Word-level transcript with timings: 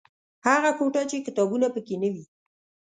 هغه 0.47 0.71
کوټه 0.79 1.01
چې 1.09 1.17
کتابونه 1.25 1.67
پکې 1.75 1.95
نه 2.01 2.09
وي. 2.13 2.23